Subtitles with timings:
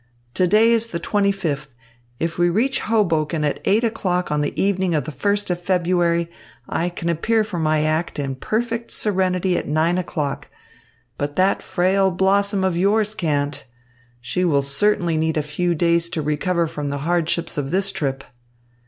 [0.33, 1.75] To day is the twenty fifth.
[2.19, 6.27] If we reach Hoboken at eight o'clock the evening of the first of February,
[6.67, 10.49] I can appear for my act in perfect serenity at nine o'clock;
[11.19, 13.63] but that frail blossom of yours can't.
[14.19, 18.23] She will certainly need a few days to recover from the hardships of this trip."